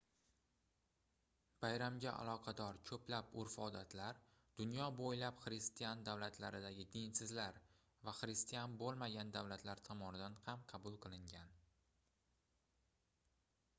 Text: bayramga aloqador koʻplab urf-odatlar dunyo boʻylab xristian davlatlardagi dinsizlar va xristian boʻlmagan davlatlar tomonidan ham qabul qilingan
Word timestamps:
bayramga 1.63 2.11
aloqador 2.21 2.77
koʻplab 2.89 3.35
urf-odatlar 3.41 4.21
dunyo 4.61 4.87
boʻylab 5.01 5.43
xristian 5.43 6.01
davlatlardagi 6.07 6.85
dinsizlar 6.95 7.59
va 8.09 8.15
xristian 8.21 8.77
boʻlmagan 8.85 9.33
davlatlar 9.37 9.83
tomonidan 9.91 10.39
ham 10.47 10.65
qabul 10.73 10.97
qilingan 11.05 11.53